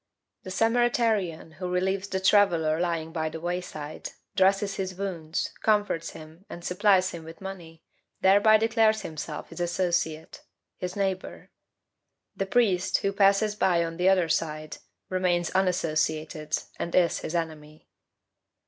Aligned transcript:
The 0.41 0.49
Samaritan 0.49 1.51
who 1.59 1.69
relieves 1.69 2.07
the 2.07 2.19
traveller 2.19 2.79
lying 2.79 3.11
by 3.11 3.29
the 3.29 3.39
wayside, 3.39 4.09
dresses 4.35 4.77
his 4.77 4.95
wounds, 4.95 5.53
comforts 5.61 6.09
him, 6.13 6.43
and 6.49 6.65
supplies 6.65 7.11
him 7.11 7.23
with 7.23 7.39
money, 7.39 7.83
thereby 8.21 8.57
declares 8.57 9.01
himself 9.01 9.49
his 9.49 9.59
associate 9.59 10.41
his 10.75 10.95
neighbor; 10.95 11.51
the 12.35 12.47
priest, 12.47 12.97
who 13.03 13.11
passes 13.13 13.53
by 13.53 13.85
on 13.85 13.97
the 13.97 14.09
other 14.09 14.27
side, 14.27 14.77
remains 15.07 15.51
unassociated, 15.51 16.57
and 16.79 16.95
is 16.95 17.19
his 17.19 17.35
enemy. 17.35 17.87